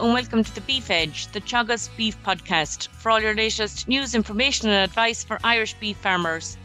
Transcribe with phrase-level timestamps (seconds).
[0.00, 4.14] And welcome to the Beef Edge, the Teagasc Beef Podcast, for all your latest news,
[4.14, 6.58] information, and advice for Irish beef farmers.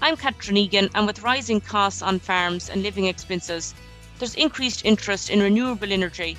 [0.00, 3.74] I'm Catherine Egan, and with rising costs on farms and living expenses,
[4.18, 6.38] there's increased interest in renewable energy.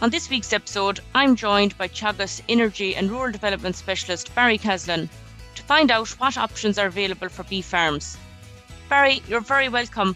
[0.00, 5.08] On this week's episode, I'm joined by Teagasc Energy and Rural Development Specialist Barry Caslin
[5.54, 8.18] to find out what options are available for beef farms.
[8.90, 10.14] Barry, you're very welcome.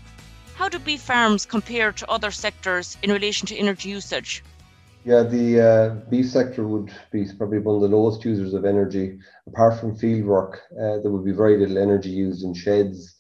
[0.57, 4.43] How do beef farms compare to other sectors in relation to energy usage?
[5.09, 9.19] Yeah, the uh, beef sector would be probably one of the lowest users of energy.
[9.47, 13.17] Apart from field work, uh, there would be very little energy used in sheds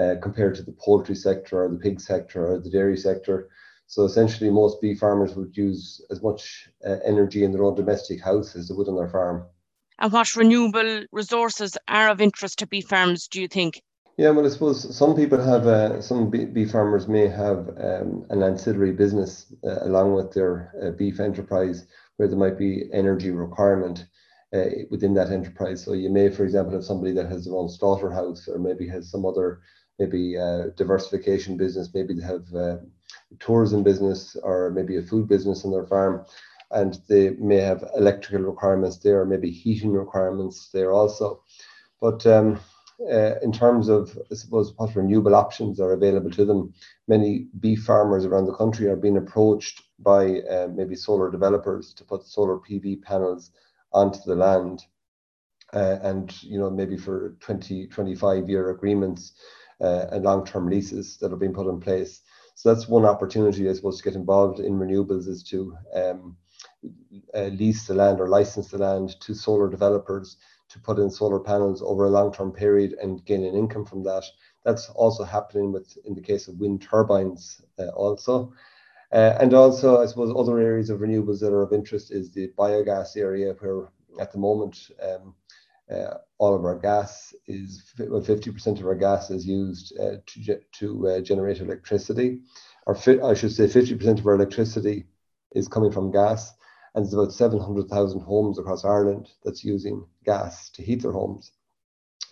[0.00, 3.50] uh, compared to the poultry sector or the pig sector or the dairy sector.
[3.86, 8.24] So essentially, most beef farmers would use as much uh, energy in their own domestic
[8.24, 9.44] house as they would on their farm.
[9.98, 13.82] And what renewable resources are of interest to beef farms, do you think?
[14.18, 18.42] Yeah, well, I suppose some people have, uh, some beef farmers may have um, an
[18.42, 21.86] ancillary business uh, along with their uh, beef enterprise
[22.16, 24.06] where there might be energy requirement
[24.54, 25.84] uh, within that enterprise.
[25.84, 29.10] So you may, for example, have somebody that has their own slaughterhouse or maybe has
[29.10, 29.60] some other
[29.98, 32.76] maybe uh, diversification business, maybe they have uh,
[33.38, 36.24] tourism business or maybe a food business on their farm
[36.70, 41.42] and they may have electrical requirements there, or maybe heating requirements there also.
[42.00, 42.58] But um,
[43.00, 46.72] uh, in terms of, I suppose, what renewable options are available to them.
[47.08, 52.04] Many beef farmers around the country are being approached by uh, maybe solar developers to
[52.04, 53.50] put solar PV panels
[53.92, 54.82] onto the land.
[55.74, 59.32] Uh, and, you know, maybe for 20, 25 year agreements
[59.80, 62.22] uh, and long term leases that are being put in place.
[62.54, 66.36] So that's one opportunity, I suppose, to get involved in renewables is to um,
[67.34, 70.38] uh, lease the land or license the land to solar developers
[70.76, 74.24] to put in solar panels over a long-term period and gain an income from that.
[74.64, 78.52] That's also happening with in the case of wind turbines uh, also.
[79.12, 82.52] Uh, and also, I suppose, other areas of renewables that are of interest is the
[82.58, 83.88] biogas area, where
[84.20, 85.34] at the moment um,
[85.90, 90.60] uh, all of our gas is well, 50% of our gas is used uh, to,
[90.72, 92.40] to uh, generate electricity.
[92.86, 95.06] Or I should say 50% of our electricity
[95.52, 96.52] is coming from gas
[96.96, 101.52] and there's about 700,000 homes across Ireland that's using gas to heat their homes.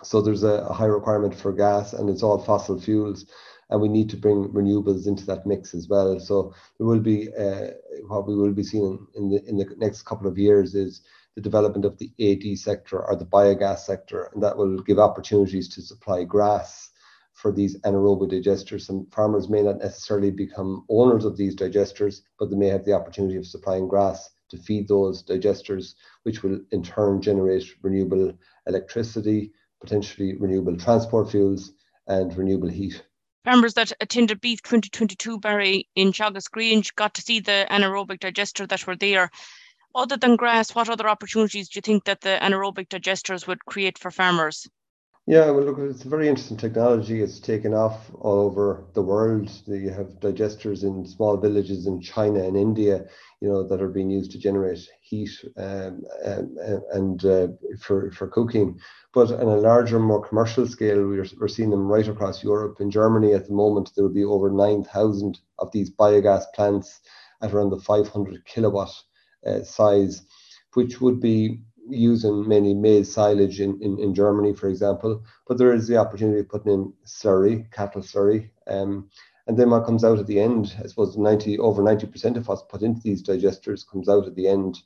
[0.03, 3.27] So there's a, a, high requirement for gas, and it's all fossil fuels,
[3.71, 6.19] and we need to bring renewables into that mix as well.
[6.21, 7.69] So there will be uh,
[8.09, 11.03] what we will be seeing in the in the next couple of years is
[11.37, 15.69] the development of the AD sector or the biogas sector, and that will give opportunities
[15.71, 16.91] to supply grass
[17.34, 18.83] for these anaerobic digesters.
[18.83, 22.93] Some farmers may not necessarily become owners of these digesters, but they may have the
[22.93, 28.32] opportunity of supplying grass to feed those digesters, which will in turn generate renewable
[28.66, 31.72] electricity, potentially renewable transport fuels,
[32.06, 33.03] and renewable heat.
[33.44, 38.66] Farmers that attended Beef 2022 Barry in Teagasc Grange got to see the anaerobic digester
[38.66, 39.31] that were there.
[39.94, 43.99] Other than grass, what other opportunities do you think that the anaerobic digesters would create
[43.99, 44.66] for farmers?
[45.26, 47.22] Yeah, well, look, it's a very interesting technology.
[47.22, 49.50] It's taken off all over the world.
[49.66, 53.06] You have digesters in small villages in China and India,
[53.40, 56.56] you know, that are being used to generate heat um, um,
[56.92, 57.48] and uh,
[57.80, 58.78] for for cooking.
[59.14, 62.76] But on a larger, more commercial scale, we're, we're seeing them right across Europe.
[62.80, 67.00] In Germany, at the moment, there will be over nine thousand of these biogas plants
[67.41, 68.92] at around the 500 kilowatt
[69.46, 70.22] uh, size,
[70.74, 75.25] which would be using mainly maize silage in, in, in Germany, for example.
[75.47, 78.50] But there is the opportunity of putting in slurry, cattle slurry.
[78.67, 79.11] Um,
[79.47, 82.62] and then what comes out at the end, I suppose 90 over 90% of what's
[82.62, 84.78] put into these digesters comes out at the end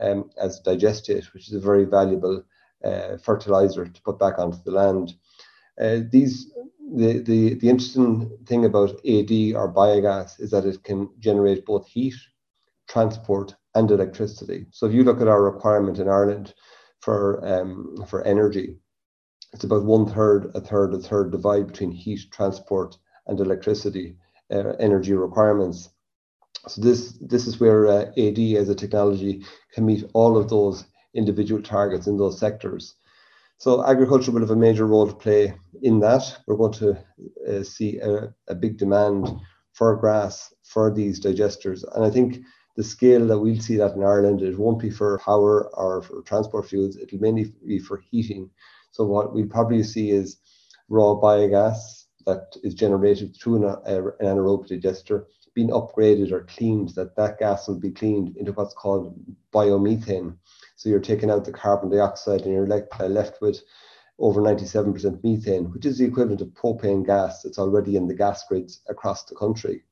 [0.00, 2.42] um, as digestate, which is a very valuable
[2.84, 5.14] uh, fertilizer to put back onto the land.
[5.80, 6.52] Uh, these
[6.94, 11.86] the, the the interesting thing about AD or biogas is that it can generate both
[11.88, 12.14] heat,
[12.88, 14.66] transport, and electricity.
[14.72, 16.54] So if you look at our requirement in Ireland
[17.00, 18.76] for um, for energy,
[19.52, 22.96] it's about one third, a third, a third divide between heat, transport,
[23.26, 24.16] and electricity
[24.50, 25.90] uh, energy requirements.
[26.68, 30.84] So this this is where uh, AD as a technology can meet all of those
[31.14, 32.94] individual targets in those sectors.
[33.58, 36.22] So agriculture will have a major role to play in that.
[36.46, 36.98] We're going to
[37.48, 39.30] uh, see a, a, big demand
[39.72, 42.40] for grass for these digesters, and I think
[42.76, 46.22] the scale that we'll see that in Ireland, it won't be for power or for
[46.22, 48.50] transport fuels, it'll mainly be for heating.
[48.90, 50.38] So what we'll probably see is
[50.88, 57.16] raw biogas that is generated through an, an anaerobic digester being upgraded or cleaned, that
[57.16, 59.18] that gas will be cleaned into what's called
[59.54, 60.36] biomethane.
[60.76, 63.62] So you're taking out the carbon dioxide and you're left, left with
[64.18, 68.44] over 97% methane, which is the equivalent of propane gas that's already in the gas
[68.46, 69.82] grids across the country.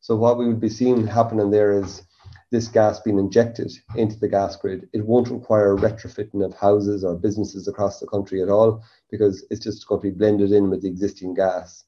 [0.00, 2.02] So what we would be seeing happening there is
[2.50, 4.88] this gas being injected into the gas grid.
[4.92, 9.64] It won't require retrofitting of houses or businesses across the country at all because it's
[9.64, 11.84] just going to be blended in with the existing gas.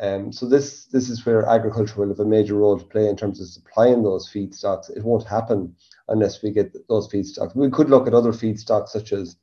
[0.00, 3.16] Um, so this this is where agriculture will have a major role to play in
[3.16, 4.88] terms of supplying those feedstocks.
[4.88, 5.76] It won't happen
[6.08, 7.54] unless we get those feedstocks.
[7.54, 9.36] We could look at other feedstocks such as,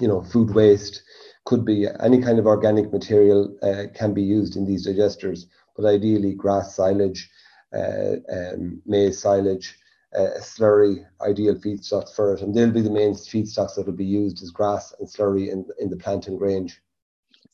[0.00, 1.02] you know, food waste,
[1.44, 5.44] could be any kind of organic material uh, can be used in these digesters,
[5.76, 7.30] but ideally grass silage,
[7.72, 9.78] um, maize silage,
[10.16, 14.04] uh, slurry, ideal feedstocks for it, and they'll be the main feedstocks that will be
[14.04, 16.80] used as grass and slurry in, in the planting range.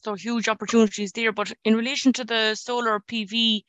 [0.05, 1.33] So huge opportunities there.
[1.33, 3.65] But in relation to the solar PV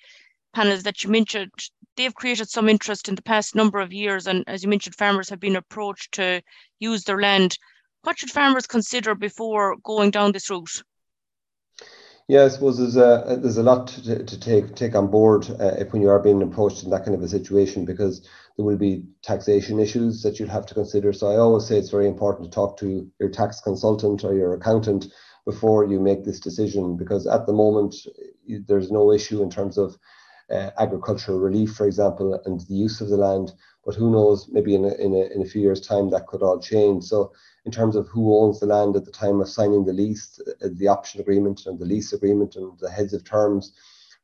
[0.53, 1.51] panels that you mentioned,
[1.95, 4.27] they've created some interest in the past number of years.
[4.27, 6.41] And as you mentioned, farmers have been approached to
[6.79, 7.57] use their land.
[8.03, 10.83] What should farmers consider before going down this route?
[12.27, 15.83] Yeah, I suppose there's a there's a lot to, to take take on board uh,
[15.91, 18.21] when you are being approached in that kind of a situation because
[18.57, 21.13] there will be taxation issues that you'll have to consider.
[21.13, 24.55] So I always say it's very important to talk to your tax consultant or your
[24.55, 25.05] accountant
[25.45, 27.95] before you make this decision because at the moment
[28.47, 29.95] there's no issue in terms of
[30.49, 33.53] uh, agricultural relief, for example, and the use of the land.
[33.85, 36.41] But who knows, maybe in a, in, a, in a few years' time that could
[36.41, 37.03] all change.
[37.05, 37.33] So,
[37.65, 40.67] in terms of who owns the land at the time of signing the lease, uh,
[40.73, 43.73] the option agreement and the lease agreement and the heads of terms,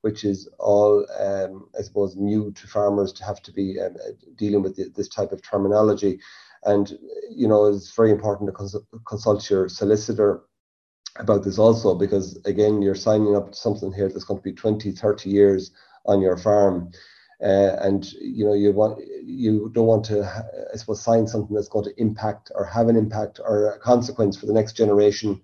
[0.01, 4.11] which is all, um, I suppose, new to farmers to have to be um, uh,
[4.35, 6.19] dealing with the, this type of terminology.
[6.63, 6.97] And,
[7.29, 8.75] you know, it's very important to cons-
[9.07, 10.43] consult your solicitor
[11.17, 14.53] about this also, because again, you're signing up to something here that's going to be
[14.53, 15.71] 20, 30 years
[16.05, 16.91] on your farm.
[17.43, 20.23] Uh, and you know you want you don't want to
[20.71, 24.37] I suppose sign something that's going to impact or have an impact or a consequence
[24.37, 25.41] for the next generation.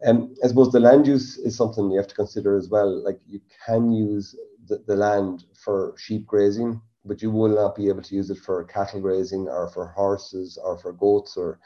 [0.00, 3.02] And um, I suppose the land use is something you have to consider as well.
[3.02, 4.34] Like you can use
[4.66, 8.38] the, the land for sheep grazing, but you will not be able to use it
[8.38, 11.58] for cattle grazing or for horses or for goats or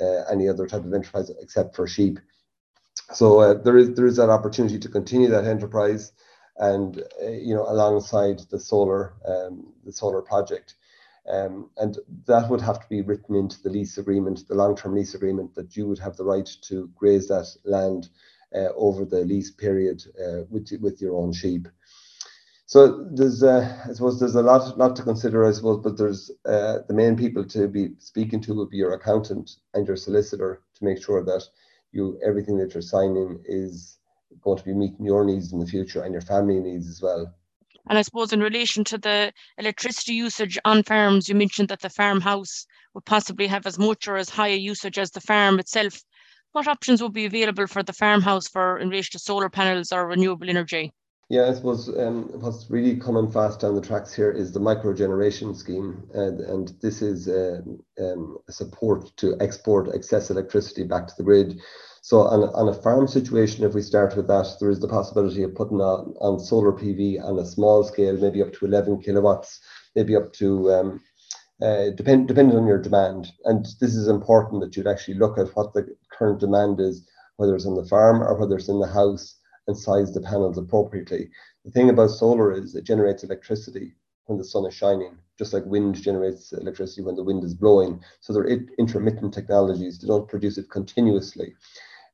[0.00, 2.18] uh, any other type of enterprise except for sheep.
[3.12, 6.12] So uh, there is there is that opportunity to continue that enterprise
[6.60, 10.74] and uh, you know alongside the solar um, the solar project.
[11.28, 15.14] Um, and that would have to be written into the lease agreement, the long-term lease
[15.14, 18.08] agreement, that you would have the right to graze that land
[18.54, 21.68] uh, over the lease period uh, with with your own sheep.
[22.66, 26.30] So there's, uh, I suppose, there's a lot lot to consider, I suppose, but there's
[26.46, 30.62] uh, the main people to be speaking to would be your accountant and your solicitor
[30.76, 31.42] to make sure that
[31.92, 33.98] you everything that you're signing is
[34.42, 37.32] going to be meeting your needs in the future and your family needs as well.
[37.88, 41.90] And I suppose in relation to the electricity usage on farms, you mentioned that the
[41.90, 46.02] farmhouse would possibly have as much or as high a usage as the farm itself.
[46.52, 50.06] What options would be available for the farmhouse for in relation to solar panels or
[50.06, 50.92] renewable energy?
[51.30, 54.92] Yeah, I suppose um, what's really coming fast down the tracks here is the micro
[54.92, 57.60] generation scheme, and, and this is uh,
[58.00, 61.60] um, support to export excess electricity back to the grid.
[62.02, 65.42] So on, on a farm situation, if we start with that, there is the possibility
[65.42, 69.60] of putting on, on solar PV on a small scale, maybe up to 11 kilowatts,
[69.94, 71.00] maybe up to, um,
[71.60, 73.30] uh, depend, depending on your demand.
[73.44, 77.06] And this is important that you'd actually look at what the current demand is,
[77.36, 80.56] whether it's on the farm or whether it's in the house, and size the panels
[80.56, 81.30] appropriately.
[81.64, 85.64] The thing about solar is it generates electricity when the sun is shining, just like
[85.66, 88.00] wind generates electricity when the wind is blowing.
[88.20, 88.46] So they're
[88.78, 91.54] intermittent technologies, they don't produce it continuously.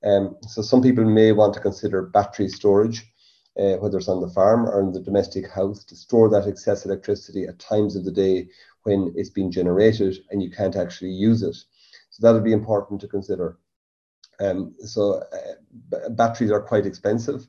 [0.05, 3.13] Um, so some people may want to consider battery storage,
[3.59, 6.85] uh, whether it's on the farm or in the domestic house, to store that excess
[6.85, 8.49] electricity at times of the day
[8.83, 11.57] when it's being generated and you can't actually use it.
[12.11, 13.59] So that would be important to consider.
[14.39, 17.47] Um, so uh, batteries are quite expensive.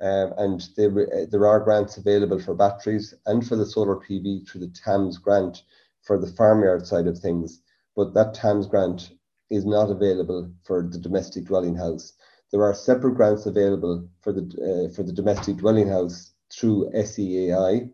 [0.00, 4.48] Um, and they, uh, there are grants available for batteries and for the solar PV
[4.48, 5.64] through the TAMS grant
[6.02, 7.62] for the farmyard side of things.
[7.96, 9.10] But that TAMS grant
[9.50, 12.12] is not available for the domestic dwelling house.
[12.52, 17.90] There are separate grants available for the uh, for the domestic dwelling house through SEAI,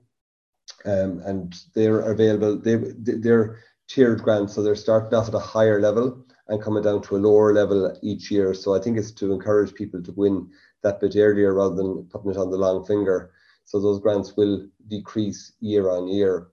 [0.85, 2.59] um, and they're available.
[2.59, 3.59] They they're
[3.89, 7.19] tiered grants, so they're starting off at a higher level and coming down to a
[7.19, 8.55] lower level each year.
[8.55, 10.51] So I think it's to encourage people to win
[10.83, 13.33] that bit earlier rather than putting it on the long finger.
[13.65, 16.49] So those grants will decrease year on year.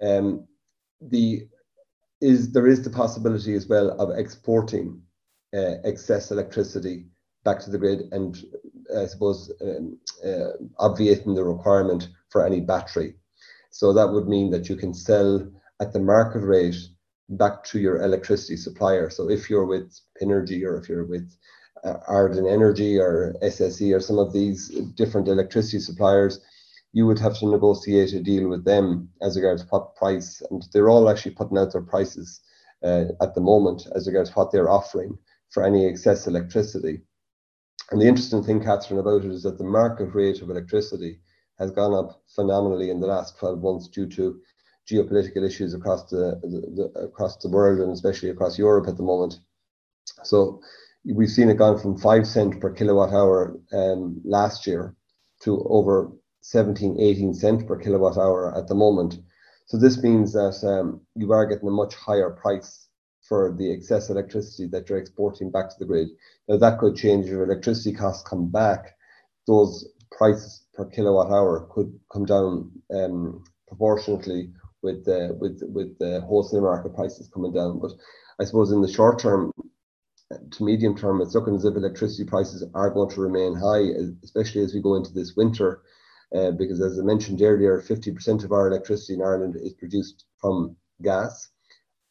[0.00, 0.46] Um,
[1.00, 1.46] the
[2.20, 5.00] is there is the possibility as well of exporting
[5.54, 7.06] uh, excess electricity
[7.44, 8.36] back to the grid and
[8.96, 13.14] I suppose um, uh, obviating the requirement for any battery.
[13.70, 15.46] So that would mean that you can sell
[15.80, 16.76] at the market rate
[17.30, 19.10] back to your electricity supplier.
[19.10, 21.34] So if you're with Pinergy or if you're with
[21.82, 26.40] uh, Arden Energy or SSE or some of these different electricity suppliers,
[26.94, 30.88] you would have to negotiate a deal with them as regards what price, and they're
[30.88, 32.40] all actually putting out their prices
[32.84, 35.18] uh, at the moment as regards what they're offering
[35.50, 37.02] for any excess electricity.
[37.90, 41.18] And the interesting thing, Catherine, about it is that the market rate of electricity
[41.58, 44.40] has gone up phenomenally in the last 12 months due to
[44.88, 49.02] geopolitical issues across the, the, the, across the world and especially across Europe at the
[49.02, 49.40] moment.
[50.22, 50.60] So
[51.04, 54.94] we've seen it gone from five cent per kilowatt hour um, last year
[55.42, 56.12] to over
[56.44, 59.14] 17, 18 cent per kilowatt hour at the moment.
[59.64, 62.86] So this means that um, you are getting a much higher price
[63.22, 66.08] for the excess electricity that you're exporting back to the grid.
[66.46, 68.94] Now that could change if electricity costs come back.
[69.46, 76.20] Those prices per kilowatt hour could come down um, proportionately with the with with the
[76.20, 77.78] wholesale market prices coming down.
[77.80, 77.92] But
[78.38, 79.50] I suppose in the short term
[80.50, 83.84] to medium term, it's looking as if electricity prices are going to remain high,
[84.22, 85.80] especially as we go into this winter.
[86.34, 90.76] Uh, because as I mentioned earlier, 50% of our electricity in Ireland is produced from
[91.02, 91.48] gas,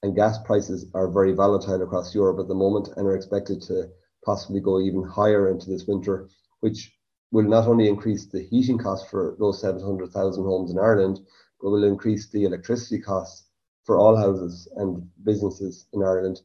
[0.01, 3.89] and gas prices are very volatile across Europe at the moment and are expected to
[4.25, 6.29] possibly go even higher into this winter,
[6.61, 6.93] which
[7.31, 11.19] will not only increase the heating costs for those 700,000 homes in Ireland,
[11.59, 13.49] but will increase the electricity costs
[13.83, 16.41] for all houses and businesses in Ireland.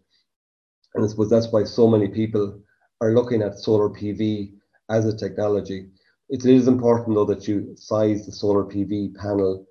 [0.94, 2.60] And I suppose that's why so many people
[3.00, 4.54] are looking at solar PV
[4.88, 5.90] as a technology.
[6.28, 9.66] It is important though that you size the solar PV panel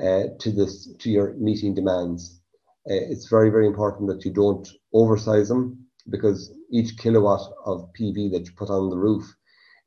[0.00, 2.40] uh, to this to your meeting demands.
[2.88, 8.30] Uh, it's very very important that you don't oversize them because each kilowatt of PV
[8.32, 9.24] that you put on the roof,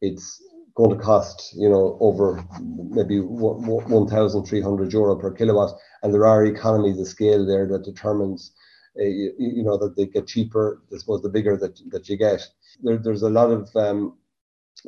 [0.02, 0.44] it's
[0.76, 5.74] going to cost you know over maybe 1,300 euro per kilowatt,
[6.04, 8.52] and there are economies of scale there that determines
[9.00, 10.82] uh, you, you, know that they get cheaper.
[10.94, 12.46] I suppose the bigger that that you get.
[12.84, 14.18] There, there's a lot of um,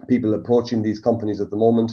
[0.07, 1.91] people approaching these companies at the moment.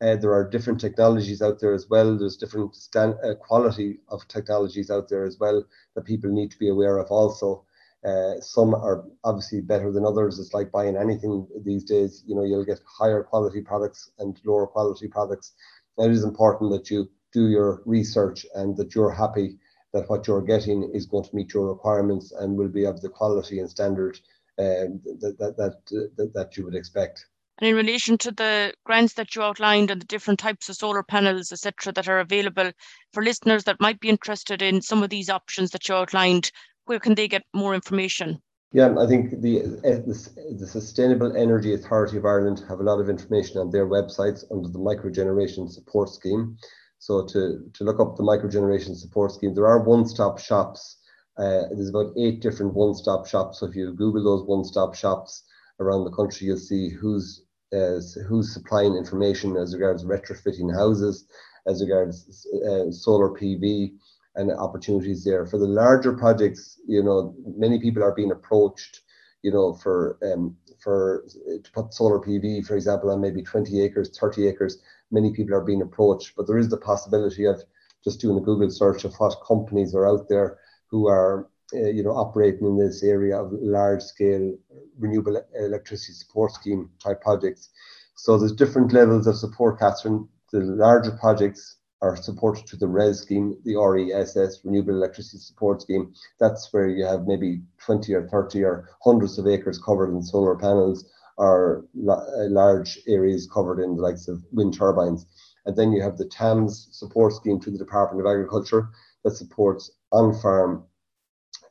[0.00, 2.18] Uh, there are different technologies out there as well.
[2.18, 6.58] There's different stand, uh, quality of technologies out there as well that people need to
[6.58, 7.64] be aware of also.
[8.04, 10.40] Uh, some are obviously better than others.
[10.40, 12.24] It's like buying anything these days.
[12.26, 15.52] You know, you'll get higher quality products and lower quality products.
[15.98, 19.58] And it is important that you do your research and that you're happy
[19.92, 23.08] that what you're getting is going to meet your requirements and will be of the
[23.08, 24.18] quality and standard
[24.58, 27.26] um, that, that, that, that, that you would expect.
[27.58, 31.02] And in relation to the grants that you outlined and the different types of solar
[31.02, 32.72] panels, etc., that are available
[33.12, 36.50] for listeners that might be interested in some of these options that you outlined,
[36.86, 38.40] where can they get more information?
[38.72, 43.00] Yeah, I think the, eh, the, the Sustainable Energy Authority of Ireland have a lot
[43.00, 46.56] of information on their websites under the microgeneration support scheme.
[46.98, 50.96] So to, to look up the microgeneration support scheme, there are one-stop shops.
[51.36, 53.60] Uh, there's about eight different one-stop shops.
[53.60, 55.42] So if you Google those one-stop shops
[55.82, 61.26] around the country, you'll see who's uh, who's supplying information as regards retrofitting houses,
[61.66, 63.94] as regards uh, solar PV,
[64.36, 65.46] and opportunities there.
[65.46, 69.00] For the larger projects, you know, many people are being approached,
[69.42, 74.16] you know, for um, for to put solar PV, for example, on maybe 20 acres,
[74.18, 74.78] 30 acres.
[75.10, 77.62] Many people are being approached, but there is the possibility of
[78.02, 80.58] just doing a Google search of what companies are out there
[80.90, 84.56] who are, uh, you know, operating in this area of large-scale
[84.98, 87.70] renewable electricity support scheme type projects.
[88.16, 90.28] So there's different levels of support, Catherine.
[90.52, 96.12] The larger projects are supported to the RES scheme, the RESS, Renewable Electricity Support Scheme.
[96.40, 100.56] That's where you have maybe 20 or 30 or hundreds of acres covered in solar
[100.56, 101.04] panels
[101.38, 105.26] or uh, large areas covered in the likes of wind turbines.
[105.64, 108.88] And then you have the TAMS support scheme to the Department of Agriculture
[109.24, 110.84] that supports on farm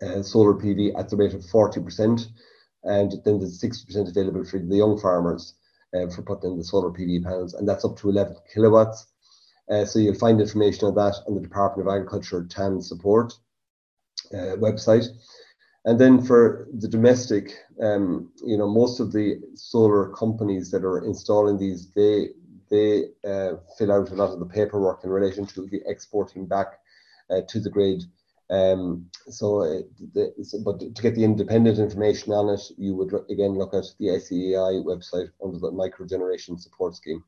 [0.02, 2.28] uh, solar PV at the rate of 40%.
[2.84, 5.54] And then there's 60% available for the young farmers
[5.94, 9.08] uh, for putting in the solar PV panels, and that's up to 11 kilowatts.
[9.70, 13.34] Uh, so you'll find information on that on the Department of Agriculture TAMS support
[14.34, 15.06] uh, website.
[15.86, 21.04] And then for the domestic, um, you know, most of the solar companies that are
[21.06, 22.30] installing these, they
[22.70, 26.80] they uh, fill out a lot of the paperwork in relation to the exporting back
[27.48, 28.04] to the grid.
[28.52, 30.34] Um, so, the,
[30.66, 34.84] but to get the independent information on it, you would again look at the SEAI
[34.84, 37.24] website under the micro generation support scheme.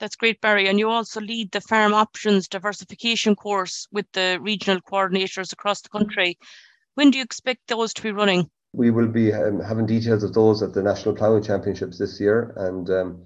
[0.00, 0.68] That's great, Barry.
[0.68, 5.88] And you also lead the Farm Options Diversification course with the regional coordinators across the
[5.88, 6.38] country.
[6.96, 8.50] When do you expect those to be running?
[8.72, 12.52] We will be um, having details of those at the National Ploughing Championships this year.
[12.56, 13.24] And um,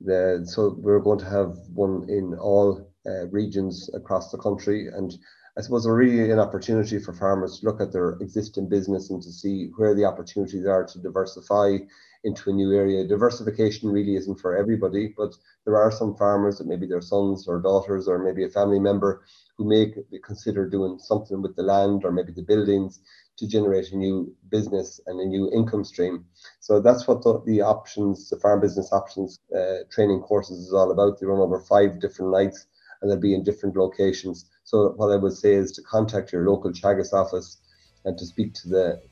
[0.00, 4.86] the, so we're going to have one in all uh, regions across the country.
[4.86, 5.12] And
[5.58, 9.32] I suppose, really an opportunity for farmers to look at their existing business and to
[9.32, 11.78] see where the opportunities are to diversify
[12.24, 13.06] into a new area.
[13.06, 15.34] Diversification really isn't for everybody, but
[15.64, 19.24] there are some farmers that maybe their sons or daughters or maybe a family member
[19.56, 23.00] who may consider doing something with the land or maybe the buildings
[23.38, 26.26] to generate a new business and a new income stream.
[26.60, 30.90] So that's what the, the options, the farm business options uh, training courses is all
[30.90, 31.18] about.
[31.18, 32.66] They run over five different nights
[33.06, 34.46] and they'll be in different locations.
[34.64, 37.58] So what I would say is to contact your local Teagasc office
[38.04, 39.02] and to speak to the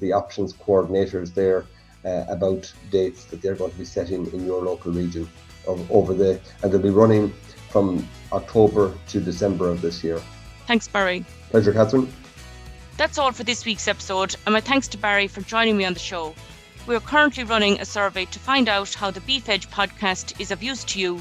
[0.00, 1.66] the options coordinators there
[2.04, 5.28] uh, about dates that they're going to be setting in your local region
[5.66, 7.32] of, over the and they'll be running
[7.70, 10.20] from October to December of this year.
[10.66, 11.24] Thanks, Barry.
[11.50, 12.12] Pleasure, Catherine.
[12.96, 15.94] That's all for this week's episode, and my thanks to Barry for joining me on
[15.94, 16.34] the show.
[16.86, 20.50] We are currently running a survey to find out how the Beef Edge podcast is
[20.50, 21.20] of use to you.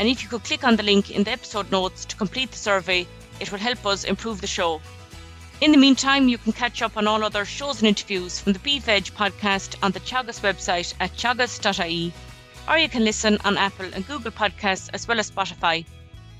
[0.00, 2.56] And if you could click on the link in the episode notes to complete the
[2.56, 3.06] survey,
[3.38, 4.80] it will help us improve the show.
[5.60, 8.60] In the meantime, you can catch up on all other shows and interviews from the
[8.60, 12.14] Beef Edge podcast on the Teagasc website at teagasc.ie,
[12.66, 15.84] or you can listen on Apple and Google Podcasts as well as Spotify.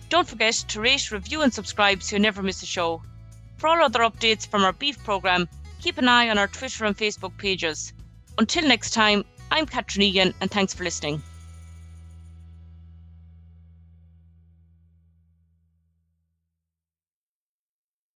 [0.09, 3.03] Don't forget to rate, review, and subscribe so you never miss a show.
[3.59, 5.51] For all other updates from our beef programme,
[5.83, 7.93] keep an eye on our Twitter and Facebook pages.
[8.39, 11.23] Until next time, I'm Catherine Egan, and thanks for listening.